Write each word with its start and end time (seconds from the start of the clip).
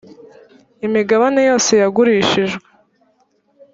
imigabane 0.85 1.41
yose 1.49 1.71
yagurishijwe 1.81 2.65